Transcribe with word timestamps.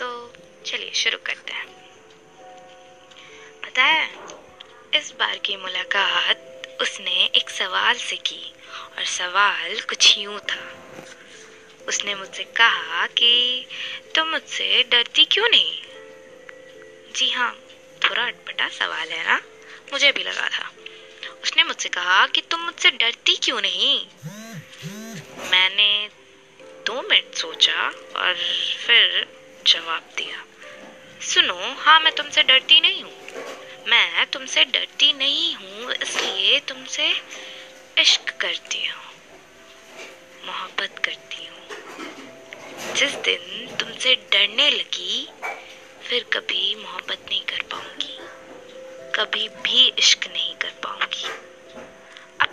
तो 0.00 0.32
चलिए 0.66 0.90
शुरू 0.94 1.18
करते 1.26 1.52
हैं। 1.52 1.66
पता 3.64 3.82
है, 3.82 4.10
इस 4.94 5.12
बार 5.18 5.38
की 5.38 5.56
मुलाकात 5.56 6.62
उसने 6.80 7.30
एक 7.34 7.50
सवाल 7.50 7.94
से 7.94 8.16
की, 8.16 8.52
और 8.98 9.04
सवाल 9.04 9.80
कुछ 9.80 10.18
यूँ 10.18 10.40
था। 10.40 10.74
उसने 11.88 12.14
मुझसे 12.14 12.44
कहा 12.44 13.06
कि, 13.06 13.66
तुम 14.14 14.24
तो 14.24 14.30
मुझसे 14.30 14.82
डरती 14.82 15.24
क्यों 15.24 15.48
नहीं? 15.48 15.82
जी 17.16 17.30
हाँ 17.30 17.60
थोड़ा 18.02 18.22
अटपटा 18.22 18.68
सवाल 18.68 19.08
है 19.08 19.24
ना, 19.26 19.40
मुझे 19.92 20.12
भी 20.12 20.24
लगा 20.24 20.48
था। 20.48 20.72
उसने 21.42 21.64
मुझसे 21.64 21.88
कहा 21.88 22.26
कि, 22.26 22.40
तुम 22.40 22.60
मुझसे 22.60 22.90
डरती 22.90 23.36
क्यों 23.36 23.60
नहीं? 23.60 24.06
मैंने 25.50 26.08
दो 26.86 27.02
मिनट 27.02 27.34
सोचा, 27.34 27.82
और 28.16 28.34
फिर 28.86 29.26
जवाब 29.66 30.02
दिया। 30.16 30.44
सुनो 31.24 31.54
हाँ 31.78 31.98
मैं 32.00 32.12
तुमसे 32.14 32.42
डरती 32.42 32.80
नहीं 32.80 33.02
हूँ। 33.02 33.12
मैं 33.88 34.26
तुमसे 34.26 34.64
डरती 34.64 35.12
नहीं 35.12 35.54
हूँ, 35.54 35.92
इसलिए 35.92 36.58
तुमसे 36.60 37.08
इश्क 37.98 38.30
करती 38.40 38.86
हूँ, 38.86 39.02
मोहब्बत 40.46 40.98
करती 41.04 41.46
हूँ। 41.46 42.94
जिस 42.94 43.14
दिन 43.18 43.76
तुमसे 43.76 44.14
डरने 44.32 44.70
लगी, 44.70 45.28
फिर 46.02 46.24
कभी 46.32 46.74
मोहब्बत 46.74 47.26
नहीं 47.28 47.40
कर 47.40 47.62
पाऊँगी, 47.70 48.18
कभी 49.14 49.48
भी 49.62 49.86
इश्क 49.98 50.26
नहीं 50.26 50.54